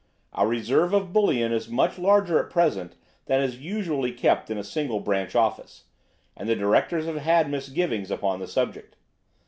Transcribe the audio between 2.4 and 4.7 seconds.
present than is usually kept in a